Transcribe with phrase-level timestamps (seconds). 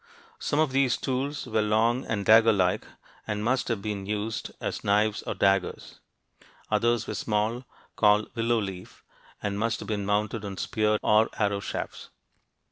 [0.39, 2.87] Some of these tools were long and dagger like,
[3.27, 5.99] and must have been used as knives or daggers.
[6.71, 9.03] Others were small, called "willow leaf,"
[9.43, 12.09] and must have been mounted on spear or arrow shafts.